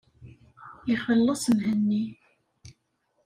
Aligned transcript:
Ixelles 0.93 1.43
Mhenni. 1.57 2.03